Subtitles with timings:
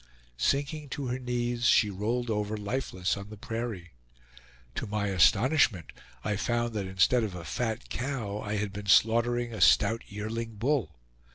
[0.39, 3.91] Sinking to her knees, she rolled over lifeless on the prairie.
[4.73, 5.91] To my astonishment,
[6.23, 10.55] I found that instead of a fat cow I had been slaughtering a stout yearling
[10.55, 10.97] bull.